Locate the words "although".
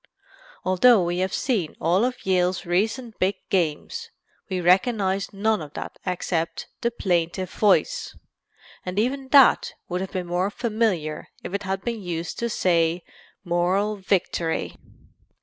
0.65-1.03